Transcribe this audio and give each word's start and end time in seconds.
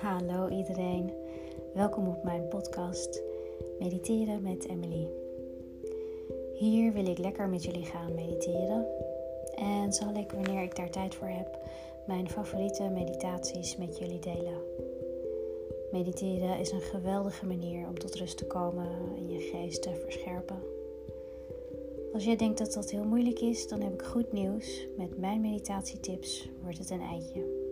Hallo 0.00 0.48
iedereen, 0.48 1.12
welkom 1.74 2.08
op 2.08 2.22
mijn 2.22 2.48
podcast 2.48 3.22
Mediteren 3.78 4.42
met 4.42 4.68
Emily. 4.68 5.08
Hier 6.54 6.92
wil 6.92 7.06
ik 7.06 7.18
lekker 7.18 7.48
met 7.48 7.64
jullie 7.64 7.84
gaan 7.84 8.14
mediteren 8.14 8.86
en 9.54 9.92
zal 9.92 10.14
ik 10.14 10.32
wanneer 10.32 10.62
ik 10.62 10.76
daar 10.76 10.90
tijd 10.90 11.14
voor 11.14 11.26
heb 11.26 11.58
mijn 12.06 12.30
favoriete 12.30 12.88
meditaties 12.88 13.76
met 13.76 13.98
jullie 13.98 14.18
delen. 14.18 14.62
Mediteren 15.92 16.58
is 16.58 16.72
een 16.72 16.80
geweldige 16.80 17.46
manier 17.46 17.88
om 17.88 17.98
tot 17.98 18.14
rust 18.14 18.36
te 18.36 18.46
komen 18.46 18.88
en 19.16 19.30
je 19.30 19.40
geest 19.40 19.82
te 19.82 19.94
verscherpen. 19.94 20.62
Als 22.12 22.24
jij 22.24 22.36
denkt 22.36 22.58
dat 22.58 22.72
dat 22.72 22.90
heel 22.90 23.04
moeilijk 23.04 23.40
is, 23.40 23.68
dan 23.68 23.80
heb 23.80 23.92
ik 23.92 24.02
goed 24.02 24.32
nieuws. 24.32 24.86
Met 24.96 25.18
mijn 25.18 25.40
meditatietips 25.40 26.48
wordt 26.62 26.78
het 26.78 26.90
een 26.90 27.02
eitje. 27.02 27.69